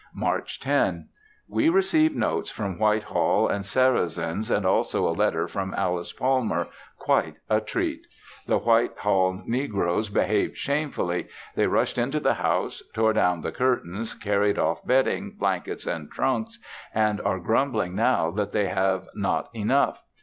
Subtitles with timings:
[0.15, 1.09] March 10.
[1.47, 6.69] We received notes from White Hall and Sarrazins and also a letter from Alice Palmer,
[6.97, 8.07] quite a treat.
[8.47, 14.15] The White Hall negroes behaved shamefully; they rushed into the house; tore down the curtains,
[14.15, 16.57] carried off bedding, blankets and trunks,
[16.95, 20.01] and are grumbling now that they have not enough.